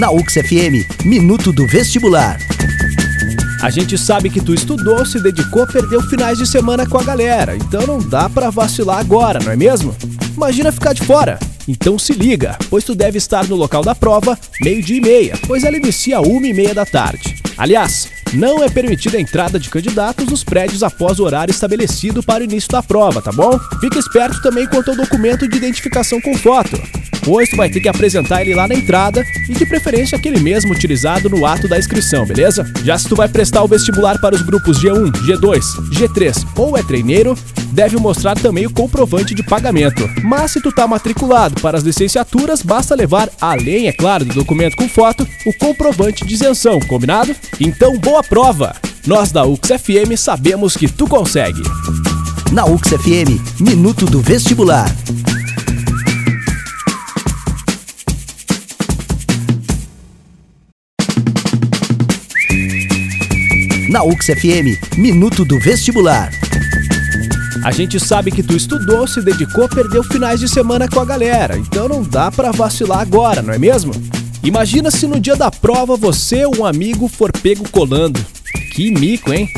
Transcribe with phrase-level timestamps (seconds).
[0.00, 2.38] Na UX FM, Minuto do Vestibular.
[3.62, 7.54] A gente sabe que tu estudou, se dedicou, perdeu finais de semana com a galera,
[7.54, 9.94] então não dá pra vacilar agora, não é mesmo?
[10.34, 11.38] Imagina ficar de fora.
[11.68, 15.64] Então se liga, pois tu deve estar no local da prova meio-dia e meia, pois
[15.64, 17.36] ela inicia uma e meia da tarde.
[17.58, 22.40] Aliás, não é permitida a entrada de candidatos nos prédios após o horário estabelecido para
[22.40, 23.60] o início da prova, tá bom?
[23.78, 26.80] Fica esperto também quanto ao documento de identificação com foto
[27.24, 30.72] pois tu vai ter que apresentar ele lá na entrada e de preferência aquele mesmo
[30.72, 32.70] utilizado no ato da inscrição, beleza?
[32.84, 35.60] Já se tu vai prestar o vestibular para os grupos G1, G2,
[35.92, 37.36] G3 ou é treineiro,
[37.72, 40.08] deve mostrar também o comprovante de pagamento.
[40.22, 44.76] Mas se tu tá matriculado para as licenciaturas, basta levar, além, é claro, do documento
[44.76, 47.34] com foto, o comprovante de isenção, combinado?
[47.60, 48.74] Então boa prova!
[49.06, 51.62] Nós da UX FM sabemos que tu consegue.
[52.52, 54.94] Na UX FM, Minuto do Vestibular.
[63.90, 66.30] Na UX FM, Minuto do Vestibular.
[67.64, 71.58] A gente sabe que tu estudou, se dedicou, perdeu finais de semana com a galera,
[71.58, 73.92] então não dá pra vacilar agora, não é mesmo?
[74.44, 78.24] Imagina se no dia da prova você ou um amigo for pego colando.
[78.72, 79.48] Que mico, hein?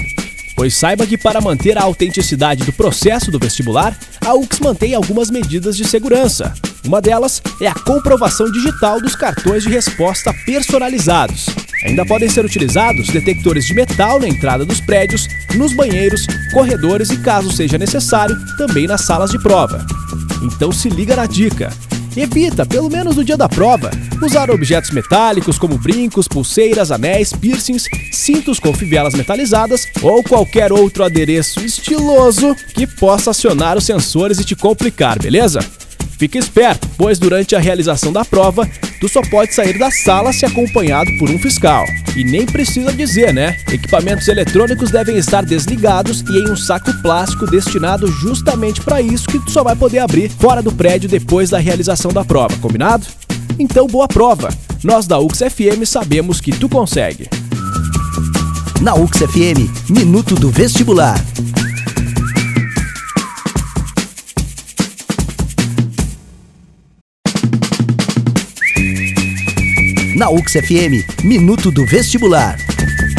[0.56, 3.94] Pois saiba que para manter a autenticidade do processo do vestibular,
[4.24, 6.54] a UX mantém algumas medidas de segurança.
[6.86, 11.44] Uma delas é a comprovação digital dos cartões de resposta personalizados.
[11.84, 17.18] Ainda podem ser utilizados detectores de metal na entrada dos prédios, nos banheiros, corredores e,
[17.18, 19.84] caso seja necessário, também nas salas de prova.
[20.42, 21.72] Então se liga na dica.
[22.16, 23.90] Evita, pelo menos no dia da prova,
[24.22, 31.04] usar objetos metálicos como brincos, pulseiras, anéis, piercings, cintos com fivelas metalizadas ou qualquer outro
[31.04, 35.60] adereço estiloso que possa acionar os sensores e te complicar, beleza?
[36.22, 38.64] Fique esperto, pois durante a realização da prova,
[39.00, 41.84] tu só pode sair da sala se acompanhado por um fiscal.
[42.16, 43.58] E nem precisa dizer, né?
[43.72, 49.40] Equipamentos eletrônicos devem estar desligados e em um saco plástico destinado justamente para isso que
[49.40, 53.04] tu só vai poder abrir fora do prédio depois da realização da prova, combinado?
[53.58, 54.48] Então boa prova!
[54.84, 57.28] Nós da UX FM sabemos que tu consegue.
[58.80, 61.20] Na UX FM, Minuto do Vestibular.
[70.14, 72.58] Na UX FM, Minuto do Vestibular.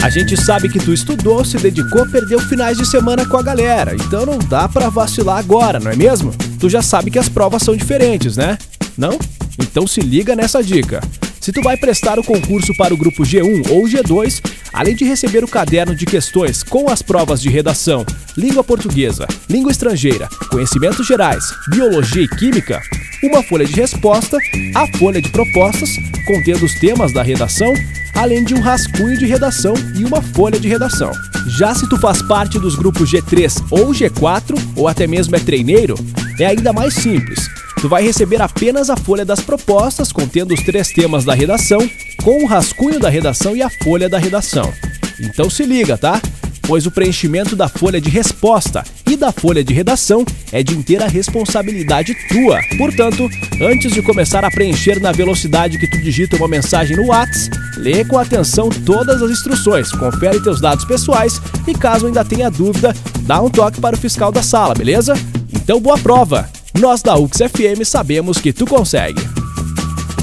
[0.04, 3.96] A gente sabe que tu estudou, se dedicou, perdeu finais de semana com a galera,
[3.96, 6.32] então não dá pra vacilar agora, não é mesmo?
[6.60, 8.58] Tu já sabe que as provas são diferentes, né?
[8.98, 9.18] Não?
[9.60, 11.02] Então se liga nessa dica.
[11.40, 14.42] Se tu vai prestar o concurso para o grupo G1 ou G2,
[14.74, 19.72] além de receber o caderno de questões com as provas de redação, língua portuguesa, língua
[19.72, 22.82] estrangeira, conhecimentos gerais, biologia e química,
[23.24, 24.38] uma folha de resposta,
[24.76, 25.90] a folha de propostas,
[26.26, 27.74] contendo os temas da redação,
[28.16, 31.12] além de um rascunho de redação e uma folha de redação.
[31.48, 35.96] Já se tu faz parte dos grupos G3 ou G4, ou até mesmo é treineiro,
[36.40, 37.50] é ainda mais simples
[37.84, 41.80] tu vai receber apenas a folha das propostas contendo os três temas da redação,
[42.24, 44.74] com o rascunho da redação e a folha da redação.
[45.20, 46.22] Então se liga, tá?
[46.66, 51.06] Pois o preenchimento da folha de resposta e da folha de redação é de inteira
[51.08, 52.62] responsabilidade tua.
[52.78, 53.30] Portanto,
[53.62, 58.06] antes de começar a preencher na velocidade que tu digita uma mensagem no WhatsApp, lê
[58.06, 63.42] com atenção todas as instruções, confere teus dados pessoais e caso ainda tenha dúvida, dá
[63.42, 65.14] um toque para o fiscal da sala, beleza?
[65.52, 66.50] Então boa prova!
[66.80, 69.43] Nós da UX FM sabemos que tu consegue.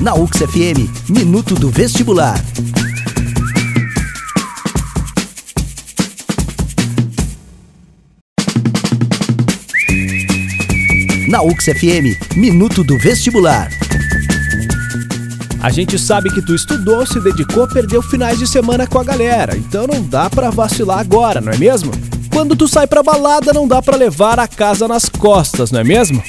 [0.00, 2.42] Na UX FM, Minuto do Vestibular.
[11.28, 13.68] Na UX FM, Minuto do Vestibular.
[15.62, 19.54] A gente sabe que tu estudou, se dedicou, perdeu finais de semana com a galera,
[19.54, 21.92] então não dá pra vacilar agora, não é mesmo?
[22.32, 25.84] Quando tu sai pra balada, não dá pra levar a casa nas costas, não é
[25.84, 26.22] mesmo?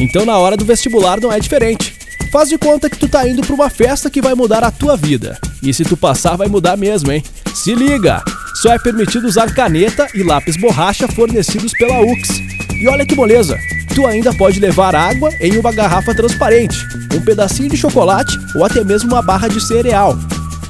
[0.00, 1.93] Então na hora do vestibular não é diferente.
[2.34, 4.96] Faz de conta que tu tá indo para uma festa que vai mudar a tua
[4.96, 5.38] vida.
[5.62, 7.22] E se tu passar, vai mudar mesmo, hein?
[7.54, 8.20] Se liga!
[8.60, 12.28] Só é permitido usar caneta e lápis borracha fornecidos pela UX.
[12.72, 13.56] E olha que moleza!
[13.94, 16.76] Tu ainda pode levar água em uma garrafa transparente,
[17.14, 20.18] um pedacinho de chocolate ou até mesmo uma barra de cereal.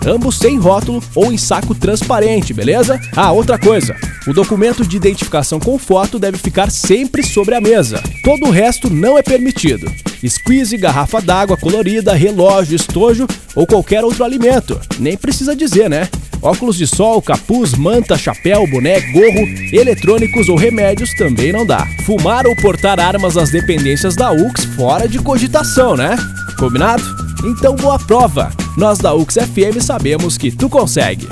[0.06, 3.00] Ambos sem rótulo ou em saco transparente, beleza?
[3.16, 3.96] Ah, outra coisa.
[4.26, 8.02] O documento de identificação com foto deve ficar sempre sobre a mesa.
[8.22, 9.90] Todo o resto não é permitido.
[10.26, 14.80] Squeeze, garrafa d'água colorida, relógio, estojo ou qualquer outro alimento.
[14.98, 16.08] Nem precisa dizer, né?
[16.40, 21.86] Óculos de sol, capuz, manta, chapéu, boné, gorro, eletrônicos ou remédios também não dá.
[22.04, 26.16] Fumar ou portar armas às dependências da UX fora de cogitação, né?
[26.58, 27.02] Combinado?
[27.44, 28.63] Então boa prova!
[28.76, 31.28] Nós da UX FM sabemos que tu consegue.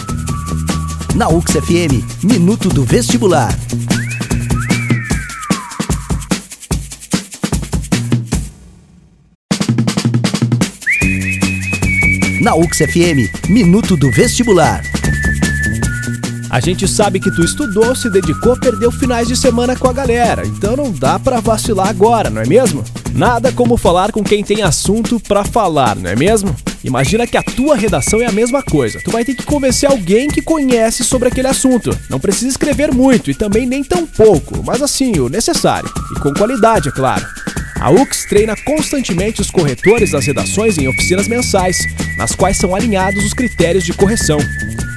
[1.16, 3.52] Na UX FM, Minuto do Vestibular.
[12.40, 14.80] Na UX FM, Minuto do Vestibular.
[16.48, 20.46] A gente sabe que tu estudou, se dedicou, perdeu finais de semana com a galera,
[20.46, 22.84] então não dá pra vacilar agora, não é mesmo?
[23.14, 26.54] Nada como falar com quem tem assunto pra falar, não é mesmo?
[26.82, 29.00] Imagina que a tua redação é a mesma coisa.
[29.04, 31.96] Tu vai ter que convencer alguém que conhece sobre aquele assunto.
[32.08, 35.90] Não precisa escrever muito e também nem tão pouco, mas assim, o necessário.
[36.16, 37.24] E com qualidade, é claro.
[37.78, 41.76] A UX treina constantemente os corretores das redações em oficinas mensais,
[42.16, 44.38] nas quais são alinhados os critérios de correção.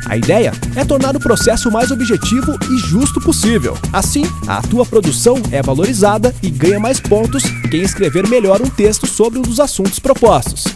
[0.05, 3.77] A ideia é tornar o processo mais objetivo e justo possível.
[3.91, 9.07] Assim, a tua produção é valorizada e ganha mais pontos quem escrever melhor um texto
[9.07, 10.74] sobre um dos assuntos propostos.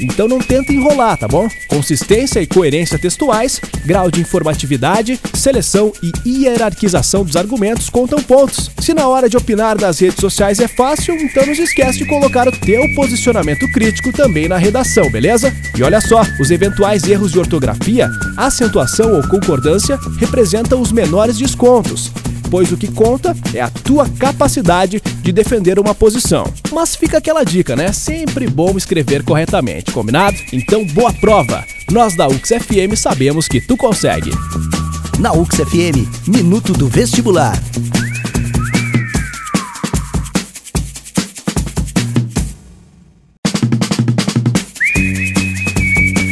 [0.00, 1.48] Então não tenta enrolar, tá bom?
[1.66, 8.70] Consistência e coerência textuais, grau de informatividade, seleção e hierarquização dos argumentos contam pontos.
[8.80, 12.06] Se na hora de opinar das redes sociais é fácil, então não se esquece de
[12.06, 15.52] colocar o teu posicionamento crítico também na redação, beleza?
[15.76, 22.12] E olha só, os eventuais erros de ortografia, acentuação ou concordância representam os menores descontos
[22.50, 26.52] pois o que conta é a tua capacidade de defender uma posição.
[26.72, 27.92] Mas fica aquela dica, né?
[27.92, 30.36] Sempre bom escrever corretamente, combinado?
[30.52, 31.64] Então, boa prova!
[31.90, 34.30] Nós da UX FM sabemos que tu consegue.
[35.18, 37.60] Na UX FM, Minuto do Vestibular.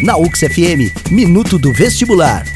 [0.02, 2.55] Na UX FM, Minuto do Vestibular.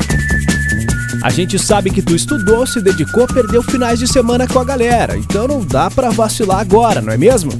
[1.22, 5.18] A gente sabe que tu estudou, se dedicou, perdeu finais de semana com a galera,
[5.18, 7.52] então não dá pra vacilar agora, não é mesmo?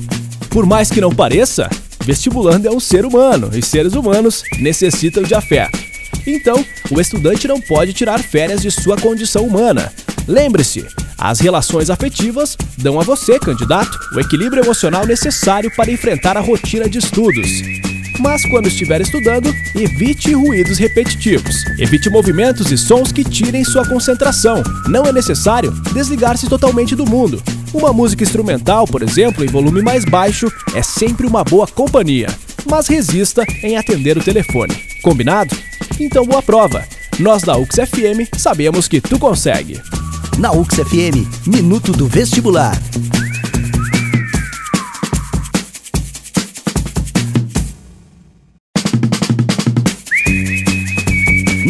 [0.49, 1.69] Por mais que não pareça,
[2.03, 5.79] vestibulando é um ser humano e seres humanos necessitam de afeto.
[6.27, 9.93] Então, o estudante não pode tirar férias de sua condição humana.
[10.27, 10.87] Lembre-se,
[11.19, 16.89] as relações afetivas dão a você, candidato, o equilíbrio emocional necessário para enfrentar a rotina
[16.89, 17.80] de estudos
[18.21, 21.65] mas quando estiver estudando, evite ruídos repetitivos.
[21.79, 24.63] Evite movimentos e sons que tirem sua concentração.
[24.87, 27.43] Não é necessário desligar-se totalmente do mundo.
[27.73, 32.29] Uma música instrumental, por exemplo, em volume mais baixo, é sempre uma boa companhia,
[32.69, 34.75] mas resista em atender o telefone.
[35.03, 35.57] Combinado?
[35.99, 36.85] Então boa prova.
[37.19, 39.81] Nós da UX FM sabemos que tu consegue.
[40.39, 42.81] Na UX FM, Minuto do Vestibular.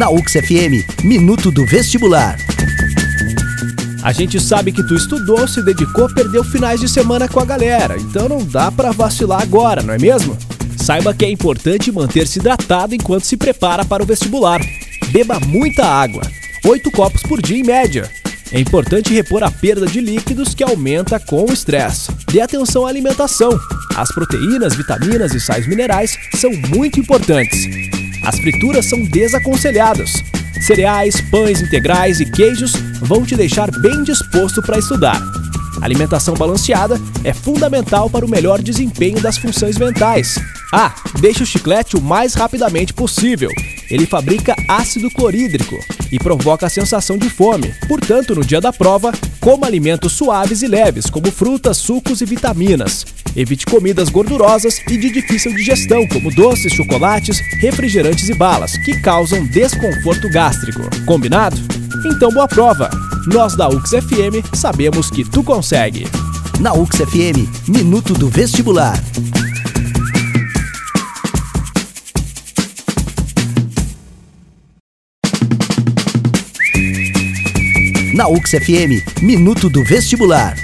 [0.01, 2.39] Na UX FM, Minuto do Vestibular.
[4.03, 7.99] A gente sabe que tu estudou, se dedicou, perdeu finais de semana com a galera,
[7.99, 10.39] então não dá pra vacilar agora, não é mesmo?
[10.79, 14.63] Saiba que é importante manter-se hidratado enquanto se prepara para o vestibular.
[15.11, 16.23] Beba muita água,
[16.65, 18.11] 8 copos por dia em média.
[18.51, 22.11] É importante repor a perda de líquidos que aumenta com o estresse.
[22.33, 23.51] Dê atenção à alimentação.
[23.95, 28.00] As proteínas, vitaminas e sais minerais são muito importantes.
[28.25, 30.23] As frituras são desaconselhadas.
[30.61, 35.21] Cereais, pães integrais e queijos vão te deixar bem disposto para estudar.
[35.81, 40.39] Alimentação balanceada é fundamental para o melhor desempenho das funções mentais.
[40.73, 43.51] Ah, deixe o chiclete o mais rapidamente possível.
[43.91, 45.77] Ele fabrica ácido clorídrico
[46.13, 47.75] e provoca a sensação de fome.
[47.89, 53.05] Portanto, no dia da prova, coma alimentos suaves e leves, como frutas, sucos e vitaminas.
[53.37, 59.47] Evite comidas gordurosas e de difícil digestão, como doces, chocolates, refrigerantes e balas, que causam
[59.47, 60.83] desconforto gástrico.
[61.07, 61.57] Combinado?
[62.07, 62.91] Então boa prova!
[63.27, 66.07] Nós da UX FM sabemos que tu consegue.
[66.59, 69.03] Na UX FM, Minuto do Vestibular.
[78.15, 80.57] Na UX FM, Minuto do Vestibular.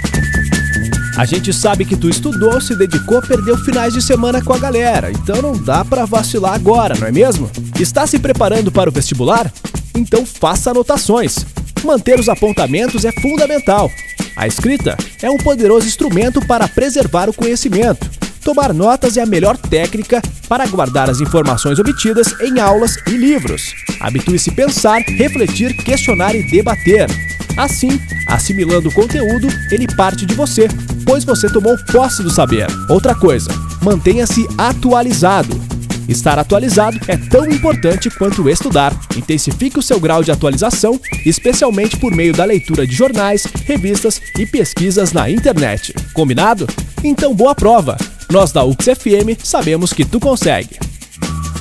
[1.17, 5.09] A gente sabe que tu estudou, se dedicou, perdeu finais de semana com a galera,
[5.09, 7.49] então não dá pra vacilar agora, não é mesmo?
[7.79, 9.51] Está se preparando para o vestibular?
[9.95, 11.43] Então faça anotações.
[11.83, 13.91] Manter os apontamentos é fundamental.
[14.35, 18.07] A escrita é um poderoso instrumento para preservar o conhecimento.
[18.43, 23.73] Tomar notas é a melhor técnica para guardar as informações obtidas em aulas e livros.
[23.99, 27.09] Habitue-se a pensar, refletir, questionar e debater.
[27.57, 30.67] Assim, assimilando o conteúdo, ele parte de você,
[31.07, 32.67] pois você tomou posse do saber.
[32.89, 33.49] Outra coisa,
[33.81, 35.59] mantenha-se atualizado.
[36.07, 38.93] Estar atualizado é tão importante quanto estudar.
[39.15, 44.45] Intensifique o seu grau de atualização, especialmente por meio da leitura de jornais, revistas e
[44.45, 45.93] pesquisas na internet.
[46.13, 46.67] Combinado?
[47.03, 47.97] Então boa prova!
[48.29, 50.77] Nós da UX FM sabemos que tu consegue.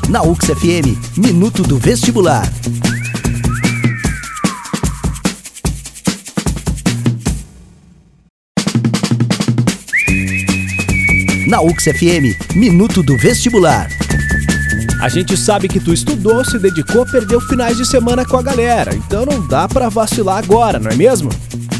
[0.08, 2.48] Na UX FM, Minuto do Vestibular.
[11.46, 13.88] Na UX FM, Minuto do Vestibular.
[15.00, 18.92] A gente sabe que tu estudou, se dedicou, perdeu finais de semana com a galera,
[18.96, 21.30] então não dá para vacilar agora, não é mesmo?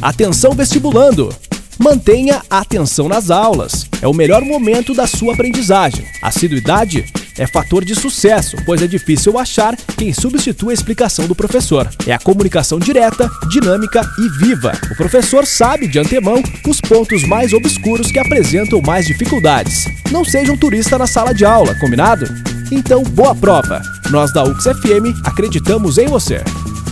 [0.01, 1.35] Atenção vestibulando!
[1.81, 3.87] Mantenha a atenção nas aulas.
[4.01, 6.07] É o melhor momento da sua aprendizagem.
[6.23, 7.05] Assiduidade
[7.39, 11.89] é fator de sucesso, pois é difícil achar quem substitua a explicação do professor.
[12.07, 14.73] É a comunicação direta, dinâmica e viva.
[14.91, 19.85] O professor sabe de antemão os pontos mais obscuros que apresentam mais dificuldades.
[20.11, 22.27] Não seja um turista na sala de aula, combinado?
[22.71, 23.83] Então, boa prova!
[24.11, 26.43] Nós da UXFM acreditamos em você.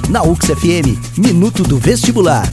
[0.08, 2.48] Na UXFM, Minuto do Vestibular.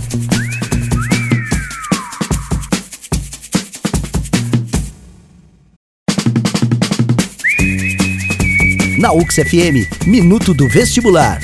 [9.02, 11.42] Na UXFM, Minuto do Vestibular.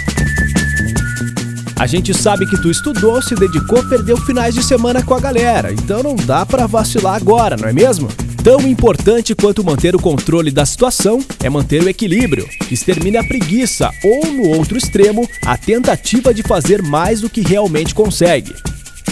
[1.75, 5.73] A gente sabe que tu estudou, se dedicou, perdeu finais de semana com a galera,
[5.73, 8.09] então não dá para vacilar agora, não é mesmo?
[8.43, 13.23] Tão importante quanto manter o controle da situação é manter o equilíbrio, que extermine a
[13.23, 18.53] preguiça ou, no outro extremo, a tentativa de fazer mais do que realmente consegue.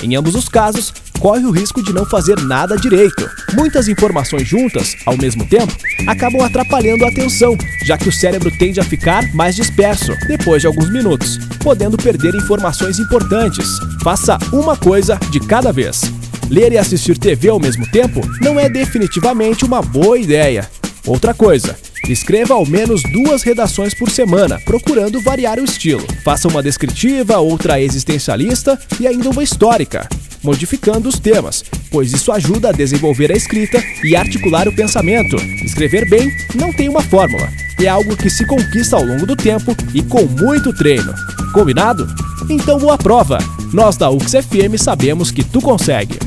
[0.03, 3.29] Em ambos os casos, corre o risco de não fazer nada direito.
[3.53, 5.75] Muitas informações juntas, ao mesmo tempo,
[6.07, 10.67] acabam atrapalhando a atenção, já que o cérebro tende a ficar mais disperso depois de
[10.67, 13.67] alguns minutos, podendo perder informações importantes.
[14.03, 16.01] Faça uma coisa de cada vez.
[16.49, 20.69] Ler e assistir TV ao mesmo tempo não é definitivamente uma boa ideia.
[21.05, 21.75] Outra coisa,
[22.09, 26.05] Escreva ao menos duas redações por semana, procurando variar o estilo.
[26.23, 30.07] Faça uma descritiva, outra existencialista e ainda uma histórica,
[30.45, 35.35] modificando os temas, pois isso ajuda a desenvolver a escrita e articular o pensamento.
[35.65, 37.49] Escrever bem não tem uma fórmula,
[37.81, 41.13] é algo que se conquista ao longo do tempo e com muito treino.
[41.51, 42.07] Combinado?
[42.49, 43.39] Então boa prova!
[43.73, 46.17] Nós da UXFM sabemos que tu consegue.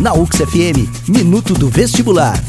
[0.00, 2.42] Na UXFM, Minuto do Vestibular.